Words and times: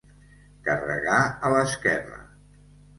Carregar 0.69 1.19
a 1.51 1.55
l'esquerra. 1.57 2.21